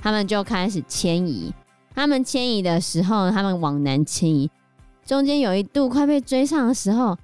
[0.00, 1.52] 他们就开始迁移。
[1.94, 4.48] 他们迁移的时候，他们往南迁移，
[5.04, 7.18] 中间有一度快被追上的时候，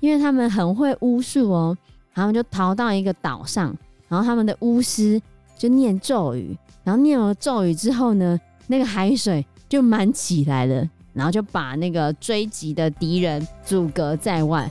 [0.00, 1.76] 因为他们很会巫术哦，
[2.14, 3.74] 他们就逃到一个岛上，
[4.08, 5.20] 然后他们的巫师
[5.56, 14.70] 就念咒语，然后念了咒语之后呢，那个海水就满起来了，然后就把那个追击的敌人阻隔在外。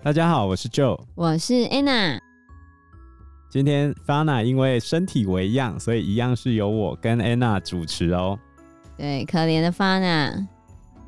[0.00, 2.20] 大家好，我是 Joe，我是 Anna。
[3.50, 8.38] 今天 Fana 因为身体为恙，所以一样是由我跟 Anna 主持哦。
[8.96, 10.46] 对，可怜的 Fana，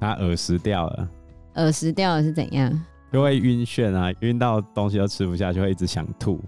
[0.00, 1.08] 他耳石掉了。
[1.54, 2.84] 耳石掉了是怎样？
[3.12, 6.40] 就会晕眩啊，晕到东西都吃不下，就会一直想吐，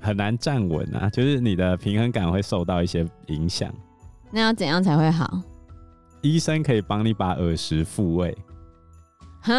[0.00, 3.70] 很难站稳啊，就是你的平衡感会受到一些影响。
[4.30, 5.42] 那要怎样才会好？
[6.22, 8.36] 医生可以帮你把耳石复位。
[9.42, 9.52] 哈？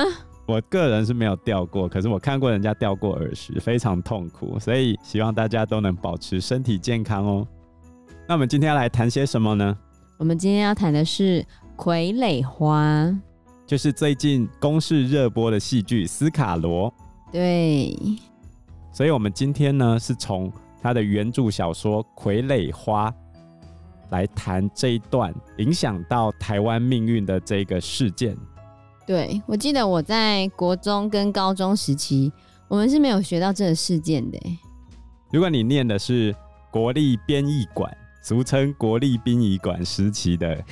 [0.47, 7.47] 我个人是没有掉过，可是我看过人家掉过耳石，非常痛苦，所以希望大家都能保持身体健康哦。
[8.27, 9.77] 那我们今天要来谈些什么呢？
[10.17, 11.45] 我们今天要谈的是
[11.77, 13.15] 傀儡花，
[13.65, 16.91] 就是最近公视热播的戏剧《斯卡罗》。
[17.31, 17.95] 对，
[18.91, 23.09] 所以我们今天呢是从他的原著小说《傀儡花》
[24.09, 28.35] 来谈这一段影响到台湾命运的这个事件。
[29.11, 32.31] 对，我记得我在国中跟高中时期，
[32.69, 34.39] 我们是没有学到这个事件的。
[35.33, 36.33] 如果你念的是
[36.71, 40.63] 国立编译馆，俗称国立殡仪馆时期的，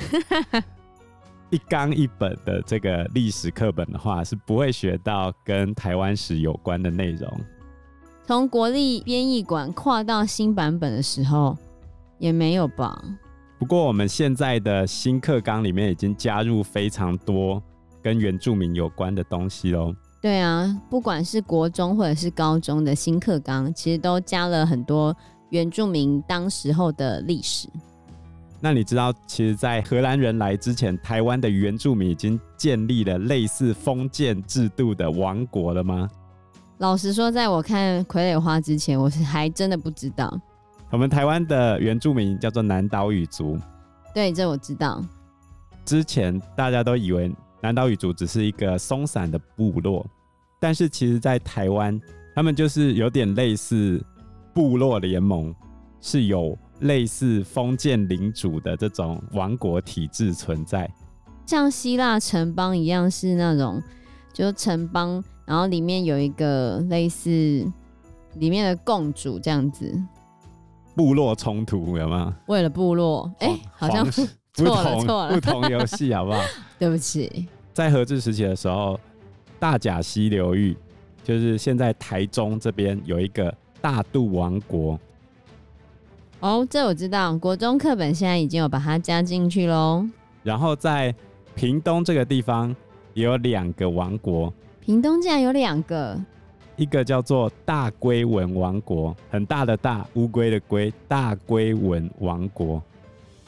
[1.51, 7.29] 一纲一本的这个历史课本的话，是不会学到跟台湾史有关的内容。
[8.25, 11.57] 从国立编译馆跨到新版本的时候，
[12.19, 13.03] 也没有吧？
[13.59, 17.61] 不过我们现在的新课纲里面已经加入非常多。
[18.01, 19.93] 跟原住民有关的东西喽。
[20.21, 25.15] 对啊，不管是国中或者是高中的新课纲，其实都加了很多
[25.49, 27.69] 原住民当时候的历史。
[28.59, 36.09] 那你知道，其实，在荷兰人来之前，台湾的原住民已经建立了类似封建制度的王国了吗？
[36.79, 40.37] 老实说，在我看《傀儡花》之前，我是还真的不知道。
[40.89, 43.57] 我们台湾的原住民叫做南岛语族。
[44.13, 45.01] 对，这我知道。
[45.85, 47.31] 之前大家都以为。
[47.61, 50.05] 南岛语族只是一个松散的部落，
[50.59, 51.99] 但是其实，在台湾，
[52.33, 54.03] 他们就是有点类似
[54.53, 55.53] 部落联盟，
[55.99, 60.89] 是有类似封建领主的这种王国体制存在，
[61.45, 63.81] 像希腊城邦一样，是那种
[64.31, 67.29] 就城邦，然后里面有一个类似
[68.35, 70.01] 里面的共主这样子。
[70.95, 72.35] 部落冲突有吗？
[72.47, 74.05] 为了部落，哎、欸，好像
[74.65, 74.71] 是。
[74.71, 76.41] 错了错了，不同游戏好不好？
[76.79, 78.99] 对不起，在荷治时期的时候，
[79.59, 80.75] 大甲溪流域
[81.23, 84.99] 就是现在台中这边有一个大肚王国。
[86.39, 90.05] 哦，这我知道，国中课本现在已经有把它加进去喽。
[90.41, 91.13] 然后在
[91.53, 92.73] 屏东这个地方
[93.13, 94.53] 也有两个王国。
[94.79, 96.17] 屏东竟然有两个，
[96.77, 102.81] 一个叫做大龟文王国，很大的大，乌龟的龟，大龟文王国。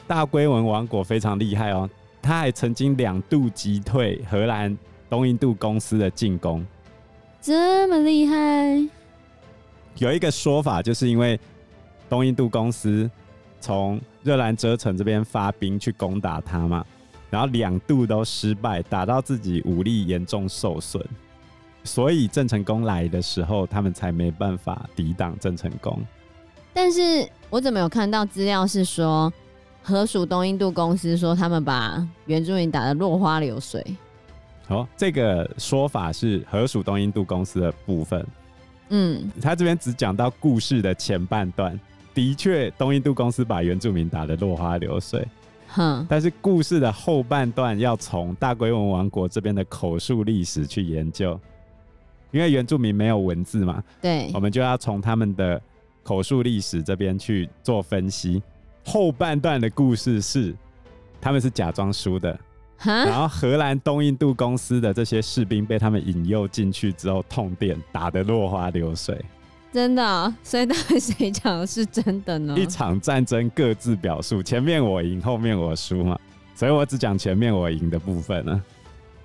[0.06, 1.88] 大龟文王国非常厉害哦，
[2.20, 4.76] 他还曾经两度击退荷兰
[5.08, 6.64] 东印度公司的进攻，
[7.40, 8.36] 这么厉害。
[9.96, 11.38] 有一个说法，就是因为
[12.08, 13.10] 东印度公司
[13.60, 16.84] 从热兰遮城这边发兵去攻打他嘛，
[17.30, 21.02] 然后两度都失败，打到自己武力严重受损，
[21.84, 25.98] 所以郑成功来的时候，他们才没办法抵挡郑成功。
[26.74, 29.32] 但是我怎么有看到资料是说？
[29.82, 33.84] 荷属东印度公司说，他们把原住民打得落花流水。
[34.68, 38.24] 哦，这个说法是荷属东印度公司的部分。
[38.90, 41.78] 嗯，他这边只讲到故事的前半段，
[42.14, 45.26] 的确东印度公司把原住民打得落花流水。
[45.68, 51.38] 哼，但是故事的后半段要从大龟仑王国这边的口述历史去研究，
[52.30, 53.82] 因为原住民没有文字嘛。
[54.00, 55.60] 对，我们就要从他们的
[56.02, 58.42] 口述历史这边去做分析。
[58.84, 60.54] 后半段的故事是，
[61.20, 62.38] 他们是假装输的，
[62.84, 69.24] 然后荷兰东印度公司的这些士兵被他们引诱进去之后，痛电打得落花流水。
[69.72, 70.34] 真的哦？
[70.42, 72.54] 所以到底谁讲的是真的呢？
[72.58, 76.18] 一场战争各自表述，前面我赢，后面我输嘛，
[76.54, 78.62] 所以我只讲前面我赢的部分呢。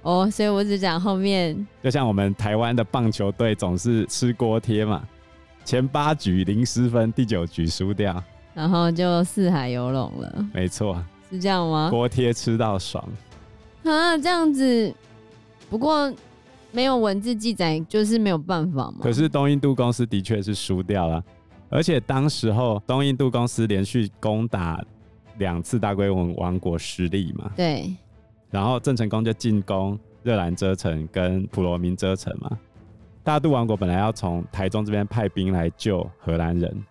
[0.03, 1.67] 哦，所以我只讲后面。
[1.83, 5.05] 就像我们台湾的棒球队总是吃锅贴嘛，
[5.65, 8.23] 前八局零失分，第九局输掉。
[8.57, 10.99] 然后就四海游龙了，没错，
[11.29, 11.91] 是这样吗？
[11.91, 13.07] 锅贴吃到爽
[13.83, 14.91] 啊，这样子。
[15.69, 16.15] 不过，嗯，
[16.71, 18.97] 没有文字记载，就是没有办法嘛。
[18.99, 21.23] 可是东印度公司的确是输掉了，
[21.69, 24.83] 而且当时候东印度公司连续攻打
[25.37, 27.51] 两次大龟文王国失利嘛。
[27.55, 27.93] 对。
[28.49, 32.57] 然后郑成功就进攻热兰遮城跟普罗民遮城嘛。
[33.23, 36.83] 大肚王国本来要从台中这边派兵来救荷兰人，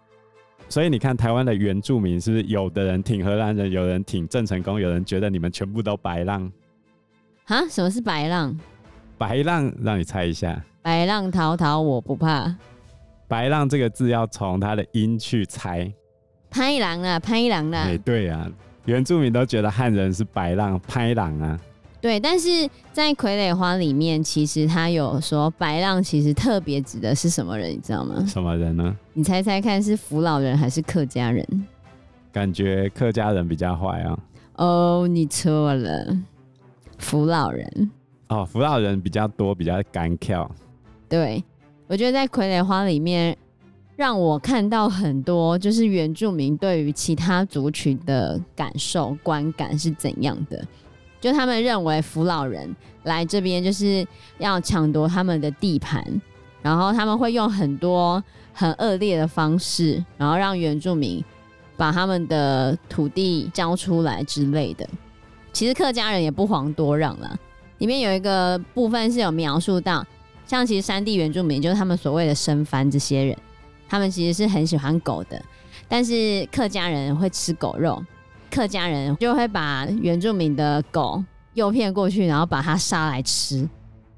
[0.68, 6.50] 所以你看台湾的原住民是不是有的人挺荷兰人，有人挺郑成功，有人觉得你们全部都白浪？
[7.46, 7.66] 啊？
[7.68, 8.58] 什么是白浪？
[9.16, 10.62] 白浪，让你猜一下。
[10.82, 12.54] 白浪滔滔，我不怕。
[13.28, 15.90] 白浪这个字要从它的音去猜。
[16.50, 17.84] 拍狼啊，拍狼啊。
[17.86, 18.50] 哎，对啊，
[18.84, 21.58] 原住民都觉得汉人是白浪，拍狼啊。
[22.06, 28.24] 对，但是在傀儡花里面，其实他有说白浪其实特别指的是什么人，你知道吗？
[28.28, 28.96] 什么人呢？
[29.12, 31.44] 你猜猜看，是扶老人还是客家人？
[32.30, 34.16] 感觉客家人比较坏啊。
[34.54, 36.16] 哦，你错了，
[36.96, 37.90] 扶老人。
[38.28, 40.48] 哦，扶老人比较多，比较干跳。
[41.08, 41.42] 对，
[41.88, 43.36] 我觉得在傀儡花里面，
[43.96, 50.64] 让我看到很多就是原住民对于其他族群的感受观感是怎样的。
[51.20, 52.74] 就他们认为扶老人
[53.04, 54.06] 来这边就是
[54.38, 56.04] 要抢夺他们的地盘，
[56.62, 58.22] 然后他们会用很多
[58.52, 61.24] 很恶劣的方式，然后让原住民
[61.76, 64.88] 把他们的土地交出来之类的。
[65.52, 67.36] 其实客家人也不遑多让啦。
[67.78, 70.04] 里面有一个部分是有描述到，
[70.46, 73.36] 像其实山地原住民就是他们所谓的生番这些人，
[73.88, 75.42] 他们其实是很喜欢狗的，
[75.88, 78.02] 但是客家人会吃狗肉，
[78.50, 81.22] 客家人就会把原住民的狗
[81.54, 83.68] 诱骗过去，然后把它杀来吃，然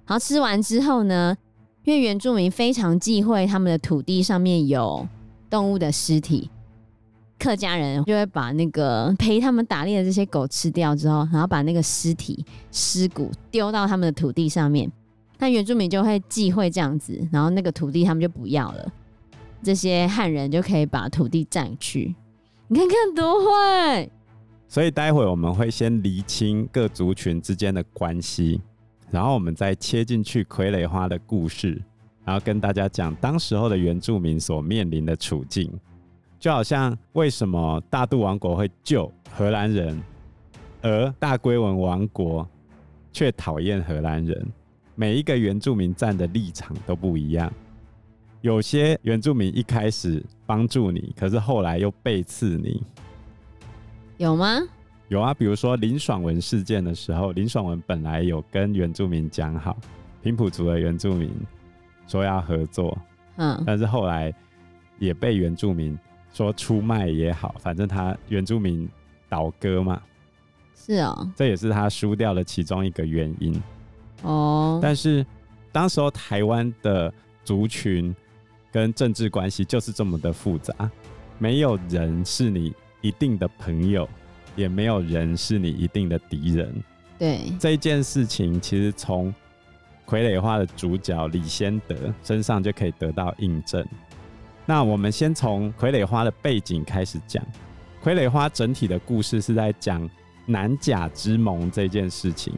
[0.08, 1.36] 后吃完之后呢，
[1.84, 5.06] 因为原住民非常忌讳他们的土地上面有
[5.50, 6.50] 动物的尸体。
[7.38, 14.90] 客家人就会把那个陪他们打猎的这些狗吃掉之后，然后把那个尸体尸骨丢到他们的土地上面。
[15.38, 18.92] 那原住民就会忌讳这样子，然后那个土地他们就不要了。
[19.62, 22.12] 这些汉人就可以把土地占去。
[22.66, 24.10] 你看看多坏！
[24.68, 28.60] 所以待会我们会先厘清各族群之间的关系，
[29.10, 31.80] 然后我们再切进去傀儡花的故事，
[32.22, 35.72] 然后跟大家讲当时候的原住民所面临的处境。
[36.38, 40.00] 就好像为什么大肚王国会救荷兰人，
[40.82, 42.46] 而大龟文王国
[43.10, 44.46] 却讨厌荷兰人？
[44.94, 47.52] 每一个原住民站的立场都不一样。
[48.40, 52.82] 有些原住民一开始帮助你，可是后来又背刺你，
[54.18, 54.60] 有吗？
[55.08, 59.74] 有啊，比如说林爽文事件的时候，林爽文本来有跟原住民讲好，
[60.22, 61.30] 平埔族的原住民
[62.06, 62.98] 说要合作，
[63.36, 64.34] 嗯，但是后来
[64.98, 65.98] 也被原住民。
[66.30, 68.88] 说出卖也好，反正他原住民
[69.30, 70.00] 倒戈嘛，
[70.76, 73.60] 是哦，这也是他输掉的其中一个原因
[74.22, 74.78] 哦。
[74.80, 75.24] 但是
[75.72, 77.12] 当时候台湾的
[77.44, 78.14] 族群
[78.70, 80.88] 跟政治关系就是这么的复杂，
[81.38, 84.08] 没有人是你一定的朋友，
[84.56, 86.74] 也没有人是你一定的敌人。
[87.18, 89.34] 对，这一件事情，其实从
[90.06, 93.84] 傀儡花的主角李先德身上就可以得到印证。
[94.64, 97.44] 那我们先从傀儡花的背景开始讲。
[98.02, 100.08] 傀儡花整体的故事是在讲
[100.46, 102.54] 南甲之盟这件事情。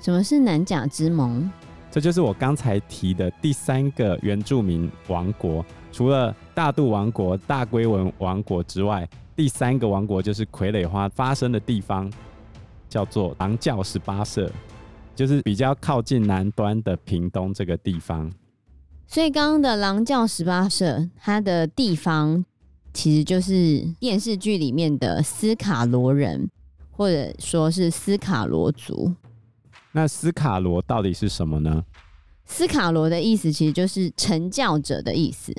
[0.00, 1.50] 什么是南甲之盟？
[1.90, 12.10] 这就是我刚才提的第三个原住民王国，除了大肚王国、大龟文王国之外，第三个王国就是傀儡花发生的地方，
[12.88, 14.50] 叫做狼教十八社，
[15.14, 18.32] 就是比较靠近南端的屏东这个地方。
[19.06, 22.44] 所以刚刚的狼教十八社，它的地方
[22.94, 26.50] 其实就是电视剧里面的斯卡罗人，
[26.90, 29.14] 或者说是斯卡罗族。
[29.92, 31.84] 那斯卡罗到底是什么呢？
[32.46, 35.52] 斯卡罗的意思其实就是成教者的意思，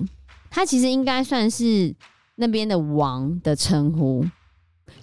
[0.50, 1.96] 它其实应该算是
[2.38, 4.26] 那边的王的称呼。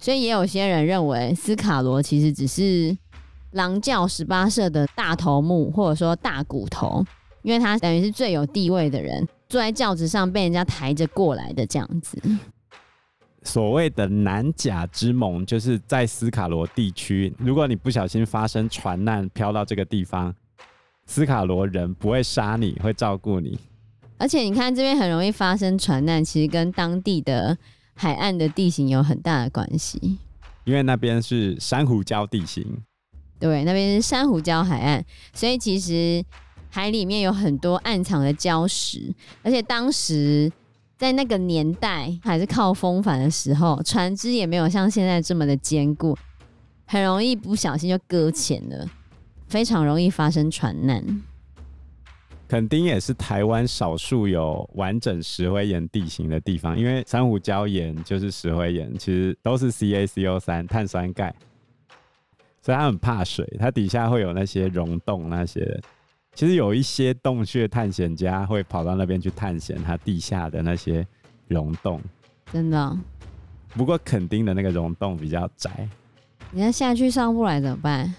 [0.01, 2.97] 所以也有些人认为斯卡罗其实只是
[3.51, 7.05] 狼教十八社的大头目，或者说大骨头。
[7.43, 12.19] 因为他等于是最有地位的人，坐在轿子上被人家抬着过来的这样子。
[13.43, 20.35] 所谓的南甲之盟，就是在斯卡罗地区，如果你不小心发生船难飘到这个地方，
[21.05, 23.59] 斯卡罗人不会杀你，会照顾你。
[24.19, 27.57] 而且你看这边很容易发生船难，其实跟当地的
[27.95, 30.19] 海岸的地形有很大的关系。
[30.65, 32.83] 因为那边是珊瑚礁地形，
[33.39, 36.25] 对，那边是珊瑚礁海岸，所以其实。
[36.71, 40.51] 海里面有很多暗藏的礁石，而且当时
[40.99, 46.19] 在那个年代还是靠风帆的时候，船只也没有像现在这么的坚固，
[46.85, 48.91] 很容易不小心就搁浅了，
[49.47, 51.23] 非常容易发生船难。
[52.47, 61.35] 垦丁也是台湾少数有完整石灰岩地形的地方，因为珊瑚礁岩就是石灰岩，其实都是 CaCO 三碳酸钙，
[62.61, 65.81] 所以它很怕水，它底下会有那些溶洞那些。
[66.35, 71.07] 其实有一些洞穴探险家会跑到那边去探险，它地下的那些
[71.49, 72.01] 溶洞。
[72.53, 72.99] 真的哦？
[73.71, 75.89] 不过垦丁的那个溶洞比较窄，
[76.51, 78.15] 你要下去上不来怎么办？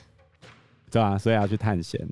[0.89, 2.05] 对啊，所以要去探险。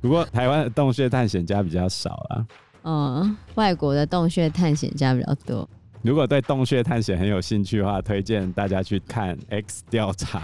[0.00, 2.46] 不过台湾的洞穴探险家比较少啊。
[2.82, 5.68] 嗯，外国的洞穴探险家比较多。
[6.02, 10.38] 如果对洞穴探险很有兴趣的话，推荐大家去看《X 调查》。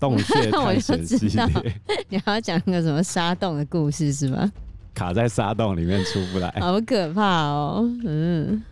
[0.00, 1.74] 洞穴探险系列，
[2.08, 4.48] 你还要讲个什么沙洞的故事是吗？
[4.94, 7.84] 卡在沙洞里面出不来，好可怕哦！
[8.06, 8.62] 嗯，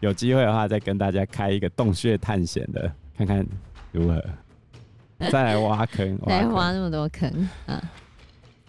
[0.00, 3.46] 有机会的话再跟大家开一个洞穴探险的，看看
[3.92, 4.20] 如何。
[5.30, 7.30] 再来挖坑，再挖那么多坑
[7.66, 7.80] 啊！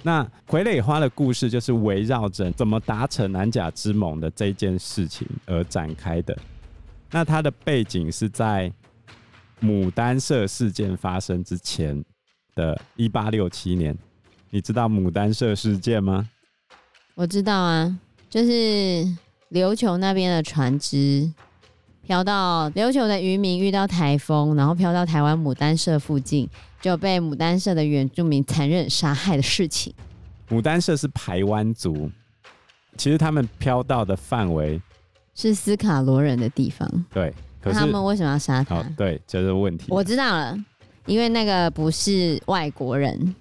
[0.03, 6.37] 那傀儡花的故事就是围绕着怎么达成南甲之盟的这件事情而展开的。
[7.09, 8.71] 那它的背景是在。
[9.61, 12.03] 牡丹社事件发生之前
[12.53, 13.97] 的一八六七年，
[14.49, 16.29] 你知道牡丹社事件吗？
[17.15, 17.97] 我知道啊，
[18.29, 19.07] 就是
[19.51, 21.31] 琉球那边的船只
[22.05, 26.49] 飘到琉球的渔民遇到台风，然后飘到台湾牡丹社附近，
[26.81, 29.93] 就被牡丹社的原住民残忍杀害的事情。
[30.49, 32.11] 牡丹社是台湾族，
[32.97, 34.81] 其实他们飘到的范围
[35.33, 37.05] 是斯卡罗人的地方。
[37.13, 37.33] 对。
[37.61, 38.75] 可是他们为什么要杀他？
[38.75, 39.85] 哦，对，就是问题。
[39.87, 40.53] 我知道了，
[41.05, 43.33] 因为那个不是外国人。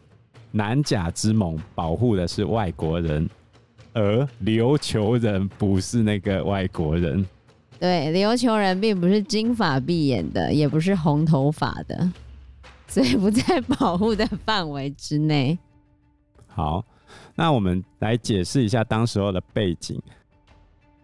[0.53, 3.29] 南甲之盟保护的是外国人，
[3.93, 7.27] 而琉球人不是那个外国人。
[7.83, 12.09] 对，琉球人并不是金发碧眼的，也不是红头发的，
[12.87, 15.59] 所以不在保护的范围之内。
[16.47, 16.85] 好，
[17.35, 20.01] 那我们来解释一下当时候的背景。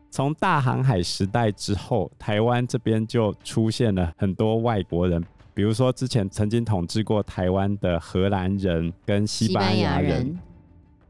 [0.08, 5.20] 从大航海时代之后，台湾这边就出现了很多外国人，
[5.54, 10.38] 比如说之前曾经统治过台湾的荷兰人跟西班牙人，人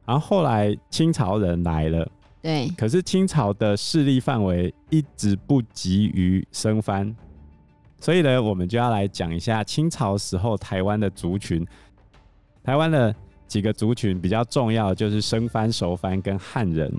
[0.06, 2.10] 然后后来清朝人来了，
[2.40, 7.14] 对，可是清朝的势力范围一直不急于生番，
[8.00, 11.66] 所以呢，我们就要来讲一下清朝时候台湾的族群，
[12.62, 13.12] 台湾的
[13.48, 16.92] 几个族群比较重要就是生番、熟番跟汉人。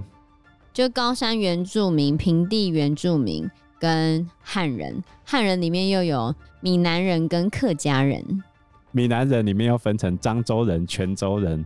[0.73, 8.23] 就高山原住民、平地原住民跟汉人，汉人里面又有闽南人跟客家人。
[8.91, 11.65] 闽南人里面又分成漳州人、泉州人，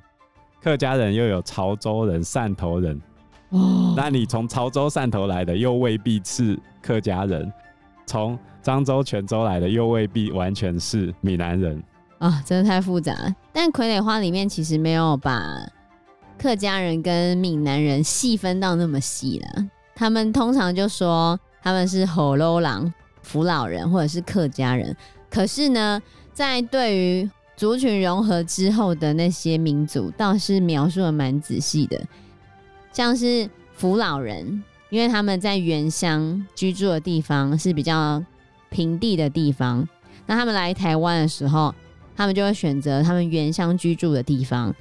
[0.62, 3.02] 客家人又有潮州人、汕头人。
[3.54, 7.50] 哦，那你从潮州、汕头来的，又未必是客家人；
[8.06, 11.82] 从漳州、泉州来的，又未必完全是闽南人。
[12.18, 13.36] 啊、哦，真的太复杂了。
[13.52, 15.42] 但傀儡花里面其实没有把。
[16.36, 22.92] 客家人跟闽南人细分到那么细了，他们通常就说他们是吼喽郎、
[23.22, 24.94] 扶老人或者是客家人。
[25.30, 26.02] 可是呢，
[26.34, 32.02] 在对于族群融合之后的那些民族，倒是描述的蛮仔细的，
[32.94, 38.24] 像是福佬人，因为他们在原乡居住的地方是比较
[38.70, 39.86] 平地的地方，
[40.28, 41.74] 那他们来台湾的时候，
[42.16, 44.74] 他们就会选择他们原乡居住的地方。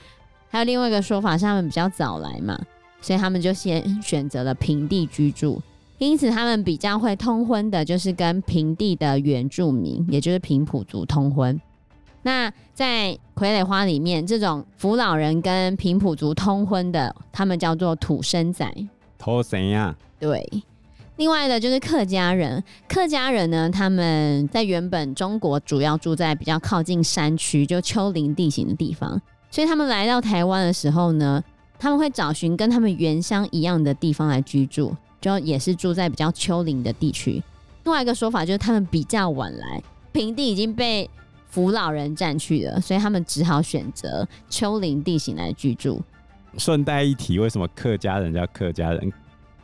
[0.50, 2.60] 还有另外一个说法是，他们比较早来嘛，
[3.00, 5.62] 所以他们就先选择了平地居住，
[5.96, 11.58] 因此他们比较会通婚的，就是跟平地的原住民，也就是平埔族通婚。
[12.22, 18.72] 那在傀儡花里面，这种扶老人跟平埔族通婚的，他们叫做土生仔。
[19.18, 19.94] 土生呀。
[20.18, 20.48] 对。
[21.16, 29.20] 另外的就是客家人，客家人呢，他们在原本中国主要住在比较靠近山区，就丘陵地形的地方。
[29.50, 31.42] 所以他们来到台湾的时候呢，
[31.78, 37.42] 他们会找寻跟他们原乡一样的地方来居住，就也是住在比较丘陵的地区。
[37.84, 41.08] 另外一个说法就是他们比较晚来，平地已经被
[41.52, 46.02] 福佬人占去的，所以他们只好选择丘陵地形来居住。
[46.56, 49.12] 顺带一提，为什么客家人叫客家人？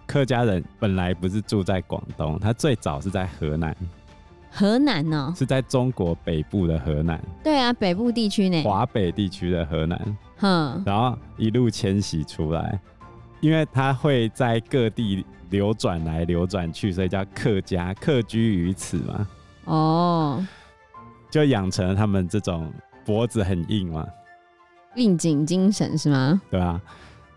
[0.07, 3.75] 客家人本来不是住在广东，他最早是在河南。
[4.50, 5.35] 河南呢、喔？
[5.35, 7.18] 是在中国北部的河南。
[7.42, 8.62] 对啊，北部地区呢？
[8.62, 10.16] 华北地区的河南。
[10.37, 10.83] 哼。
[10.85, 12.78] 然后一路迁徙出来，
[13.40, 19.28] 因为他会在各地流转来流转去，所以叫客家，客居于此嘛。
[19.64, 20.47] 哦。
[21.31, 22.73] 就养成了他们这种
[23.05, 24.07] 脖子很硬嘛，
[24.97, 26.41] 应景精神是吗？
[26.51, 26.81] 对啊。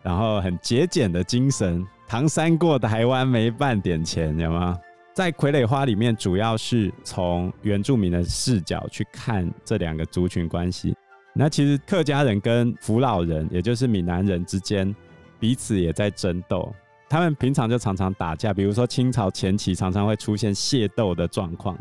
[0.04, 4.80] 然后很节俭的精神，唐山过台湾没半点钱，有吗？
[5.14, 10.96] 在傀儡花里面，主要是从原住民的视角去看这两个族群关系。
[11.34, 14.96] 那其实客家人跟福佬人，也就是闽南人之间，
[15.40, 16.74] 彼此也在争斗。
[17.08, 21.78] 他们平常就常常打架，比如说清朝前期常常会出现械斗的状况，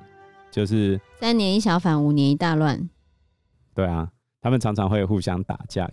[0.51, 2.89] 就是三年一小反，五年一大乱。
[3.75, 4.09] 对啊，
[4.43, 5.89] 他们常常会互相打架。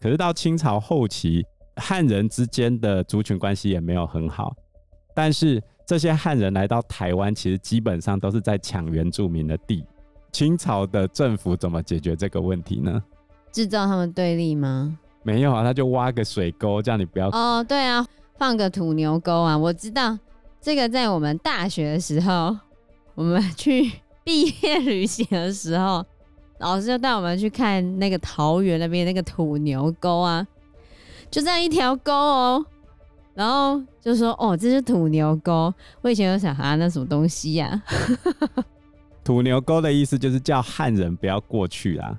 [0.00, 1.44] 可是到清朝后期，
[1.76, 4.54] 汉人之间的族群关系也没有很好。
[5.14, 9.84] 但是这些汉人来到台湾，其实基本上都是在抢原住民的地。
[10.30, 13.02] 清朝的政府怎么解决这个问题呢？
[13.50, 14.98] 制造他们对立吗？
[15.22, 18.06] 没有啊，他就挖个水沟，叫你不要哦，对啊。
[18.36, 19.58] 放个土牛沟啊！
[19.58, 20.16] 我知道
[20.60, 22.56] 这个，在我们大学的时候，
[23.18, 23.90] 我们去
[24.22, 26.06] 毕业旅行的时候，
[26.58, 30.46] 老师就带我们去看那个桃园那边那个土牛沟啊，
[31.28, 32.64] 就这样一条沟哦，
[33.34, 35.74] 然后就说哦，这是土牛沟。
[36.00, 37.82] 我以前有想啊，那什么东西呀？
[39.24, 42.16] 土牛沟的意思就是叫汉人不要过去啊。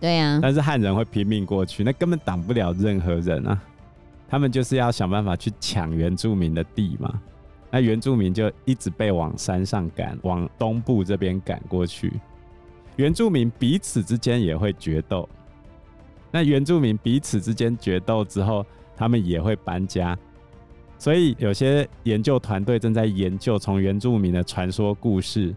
[0.00, 3.62] 对呀，但是汉人会拼命过去，那根本挡不了任何人啊。
[4.28, 7.22] 他们就是要想办法去抢原住民的地嘛，
[7.70, 12.12] 那原住民就一直被往山上赶，往东部这边赶过去。
[12.96, 15.28] 原住民彼此之间也会决斗，
[16.30, 18.64] 那原住民彼此之间决斗之后，
[18.96, 20.18] 他们也会搬家。
[20.98, 25.54] 所以有些研究团队正在研究从原住民的传说故事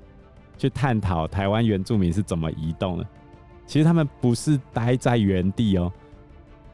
[0.57, 3.07] 去探讨台湾原住民是怎么移动的。
[3.65, 5.91] 其实他们不是待在原地哦，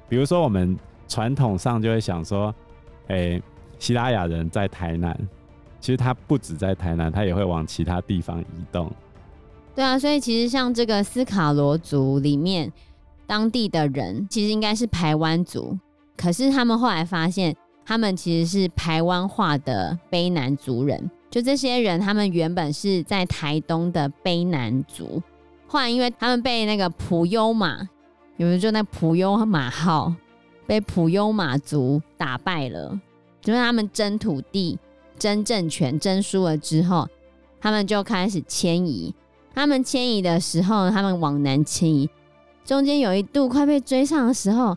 [0.10, 0.78] 比如说我们。
[1.10, 2.54] 传统上就会想说，
[3.08, 3.42] 哎、
[3.80, 5.18] 西拉雅人在台南，
[5.80, 8.92] 其实他不止在台南，他也会往其他地方移动。
[9.76, 12.72] 对啊，所以其实像这个斯卡罗族里面，
[13.26, 15.78] 当地的人其实应该是排湾族，
[16.16, 17.56] 可是他们后来发现，
[17.86, 21.10] 他们其实是排湾化的卑南族人。
[21.30, 25.22] 就这些人，他们原本是在台东的卑南族，
[25.68, 27.88] 后来因为他们被那个普悠玛，
[28.38, 30.14] 有没有就那普悠马号。
[30.66, 33.00] 被普悠马族打败了，
[33.48, 34.78] 就是他们争土地、
[35.18, 37.08] 争政权、争输了之后，
[37.62, 39.16] 他们就开始迁移。
[39.56, 42.10] 他们迁移的时候，他们往南迁移，
[42.66, 44.76] 中间有一度快被追上的时候，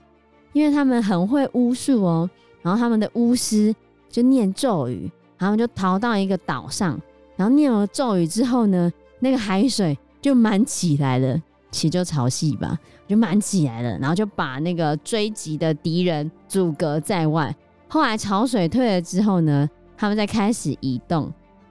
[0.52, 2.30] 因为他们很会巫术哦，
[2.62, 3.74] 然后他们的巫师
[4.08, 6.96] 就念咒语，他们就逃到一个岛上，
[7.34, 11.42] 然后念了咒语之后呢，那个海水就满起来了，
[11.72, 12.78] 其实就潮汐吧。
[13.08, 17.52] 就满起来了，然后就把那个追击的敌人阻隔在外。
[17.92, 21.24] 后来潮水退了之后呢，他们再开始移动。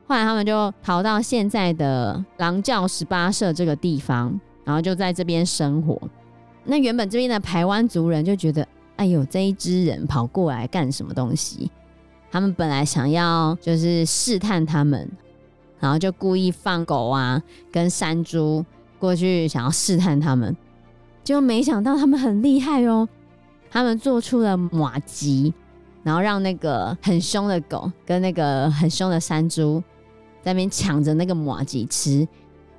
[0.06, 5.98] 后来他们就逃到现在的狼教十八社这个地方，然后就在这边生活。
[6.66, 11.72] 那原本这边的台湾族人就觉得，哎呦，这一支人跑过来干什么东西？
[12.30, 15.10] 他们本来想要就是试探他们，
[15.80, 18.66] 然后就故意放狗啊跟山猪
[19.00, 20.54] 过去，想要试探他们。
[21.24, 23.08] 就没想到他们很厉害哦，
[23.70, 25.54] 他们做出了马吉，
[26.10, 29.80] 然后让那个很凶的狗跟那个很凶的山猪
[30.42, 32.28] 在那边抢着那个麻糬吃，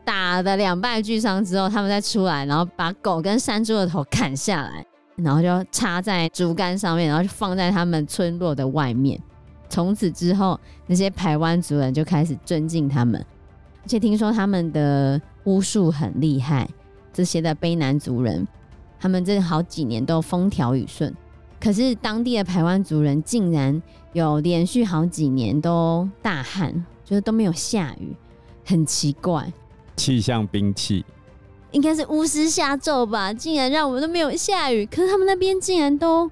[0.05, 9.16] 打得两败俱伤之后，他们再出来，然后把狗跟山猪的头砍下来，然后就插在竹竿上面，然后就放在他们村落的外面。
[9.69, 13.25] 从此之后，那些排湾族人就开始尊敬他们，
[13.85, 16.69] 而且听说他们的巫术很厉害。
[17.12, 18.45] 这些的卑南族人，
[18.99, 21.14] 他们这好几年都风调雨顺，
[21.61, 23.81] 可是当地的排湾族人竟然
[24.14, 26.73] 有连续好几年都大旱，
[27.05, 28.16] 就是都没有下雨，
[28.64, 29.53] 很奇怪。
[29.96, 31.05] 气象兵器
[31.73, 33.33] 应该是巫师下咒吧？
[33.33, 36.31] 竟然让我们都没有下雨，可是他们那边竟然都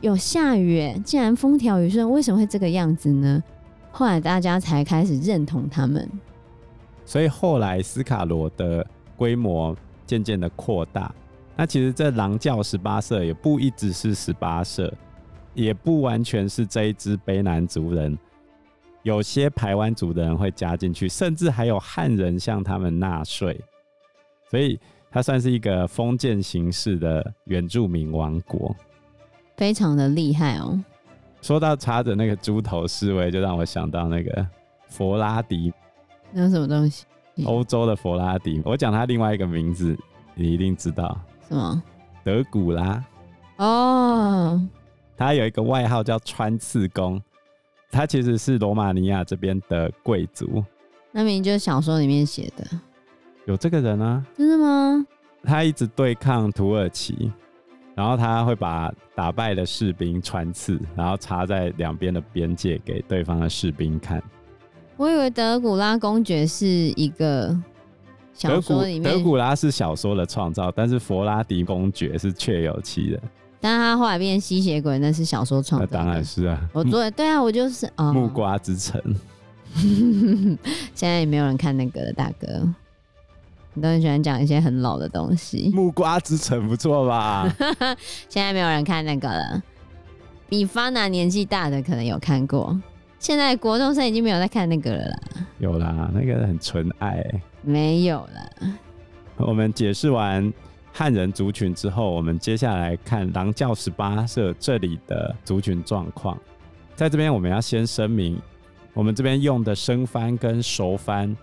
[0.00, 3.42] 有下雨，哎，竟然风调雨顺，为什么会这个样子呢？
[3.92, 6.10] 后来大家才开始认同他们，
[7.06, 9.74] 所以后来斯卡罗的规模。
[10.06, 11.10] 渐渐的扩大，
[11.56, 14.92] 那其实这狼教十八社也不一直是十八社，
[15.54, 18.18] 也不完全是这一支卑南族人，
[19.04, 23.60] 有些台湾族的人会加进去，甚至还有汉人向他们纳税，
[24.50, 24.78] 所以
[25.10, 28.74] 它算是一个封建形式的原住民王国，
[29.56, 30.82] 非常的厉害哦。
[31.40, 34.44] 说到插着那个猪头侍卫，就让我想到那个
[34.88, 35.72] 佛拉迪，
[36.32, 37.04] 那什么东西？
[37.44, 39.96] 欧洲的佛拉迪，我讲他另外一个名字，
[40.34, 41.16] 你一定知道。
[41.48, 41.82] 什么？
[42.24, 43.04] 德古拉。
[43.58, 44.60] 哦。
[45.16, 47.22] 他有一个外号叫穿刺弓，
[47.90, 50.64] 他其实是罗马尼亚这边的贵族。
[51.12, 52.66] 那明明就是小说里面写的。
[53.46, 54.24] 有这个人啊？
[54.36, 55.06] 真的吗？
[55.44, 57.30] 他一直对抗土耳其，
[57.94, 64.20] 然后他会把打败的士兵穿刺，然后插在两边的边界给对方的士兵看。
[64.96, 67.56] 我以为德古拉公爵是一个
[68.34, 73.20] 小说里面，德古拉是小说的创造，但是佛拉迪公爵是确有其人。
[73.60, 75.86] 但是他后来变吸血鬼，那是小说创作。
[75.86, 78.12] 当然是啊，我做的对啊，我就是哦。
[78.12, 79.00] 木瓜之城，
[80.94, 82.68] 现在也没有人看那个了，大哥。
[83.76, 85.70] 你都很喜欢讲一些很老的东西。
[85.74, 87.52] 木瓜之城不错吧？
[88.28, 89.62] 现在没有人看那个了。
[90.48, 92.78] 比方娜年纪大的可能有看过，
[93.24, 95.18] 现在国中生已经没有在看那个了啦。
[95.58, 97.24] 有啦，那个很纯爱。
[97.62, 98.68] 没有了。
[99.36, 100.52] 我们解释完
[100.92, 106.38] 汉人族群之后，我们接下来看狼教十八社这里的族群状况。
[106.94, 108.38] 在这边，我们要先声明，
[108.92, 111.34] 我们这边用的生番跟熟番、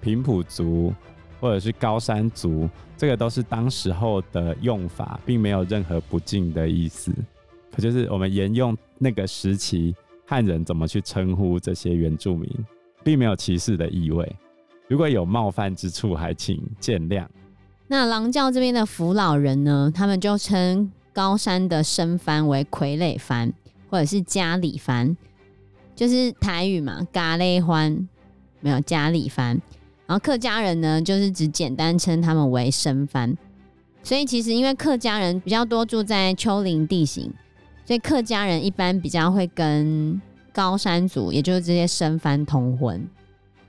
[0.00, 0.94] 平埔族
[1.40, 7.12] 或者是高山族，这个都是当时候的用法，并没有任何不敬的意思。
[7.74, 9.92] 可就是我们沿用那个时期
[10.30, 12.46] 汉人怎么去称呼这些原住民，
[13.02, 14.30] 并没有歧视的意味。
[14.86, 17.26] 如果有冒犯之处，还请见谅。
[17.86, 19.90] 那狼教这边的福老人呢？
[19.94, 23.50] 他们就称高山的生番为傀儡番，
[23.88, 25.16] 或者是家里番，
[25.96, 28.06] 就是台语嘛，咖喱番，
[28.60, 29.58] 没有家里番。
[30.06, 33.34] 然后客家人呢，就是只简单称他们为生番。
[34.02, 37.32] 所以其实因为客家人比较多住在丘陵地形，
[37.88, 40.20] 所以客家人一般比较会跟
[40.52, 43.02] 高山族，也就是这些生番通婚。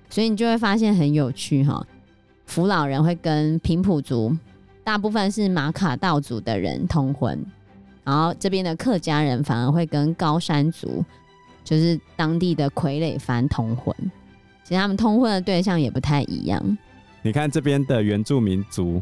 [0.10, 1.88] 所以你就会发现很有趣哈，
[2.45, 4.36] 福老人会跟平埔族，
[4.84, 7.41] 大部分是马卡道族的人通婚，
[8.03, 11.01] 然后这边的客家人反而会跟高山族，
[11.63, 13.95] 就是当地的傀儡番通婚。
[14.65, 16.77] 其实他们通婚的对象也不太一样。
[17.21, 19.01] 你看这边的原住民族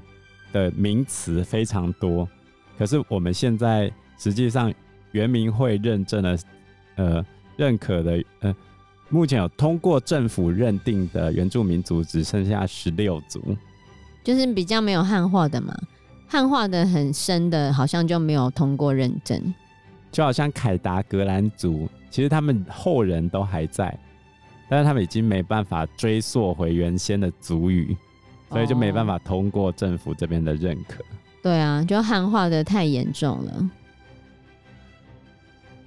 [0.53, 2.29] 的名词非常多，
[2.77, 4.71] 可是我们现在实际上
[5.11, 6.39] 原民会认证的，
[6.95, 8.55] 呃，认可的，呃。
[9.09, 13.41] 目前有通过政府认定的原住民族只剩下十六族，
[14.21, 15.73] 就是比较没有汉化的嘛。
[16.27, 19.41] 汉化的很深的，好像就没有通过认证。
[20.11, 23.97] 就好像凯达格兰族，其实他们后人都还在，
[24.67, 27.95] 但是他们已经没办法追溯回原先的族语，
[28.49, 31.01] 所以就没办法通过政府这边的认可。
[31.41, 33.69] 对啊，就汉化的太严重了。